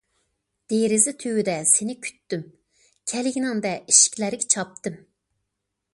[0.71, 2.47] دېرىزە تۈۋىدە سېنى كۈتتۈم،
[3.13, 4.99] كەلگىنىڭدە ئىشىكلەرگە چاپتىم.